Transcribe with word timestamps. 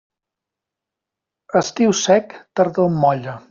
Estiu 1.61 1.95
sec, 2.03 2.37
tardor 2.61 2.93
molla. 3.07 3.39